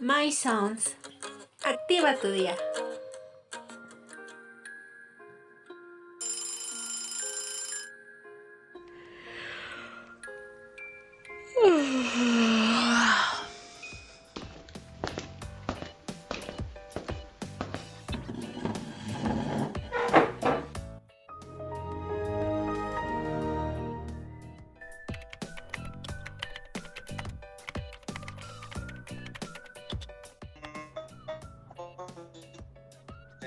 [0.00, 0.94] My Sounds.
[1.64, 2.56] Activa tu día.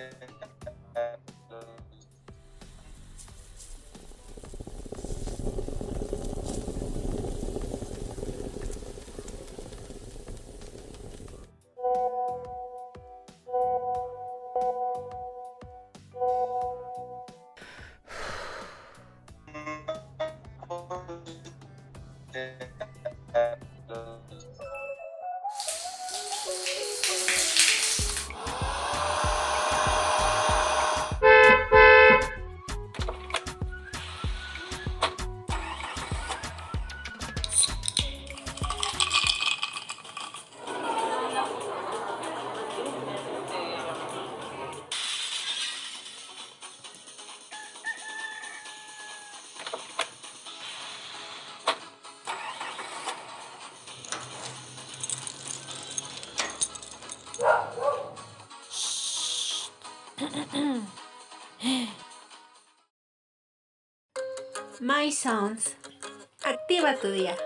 [0.01, 0.07] Uh...
[23.89, 24.30] -huh.
[64.79, 65.75] My Sounds.
[66.43, 67.37] Activa tu día.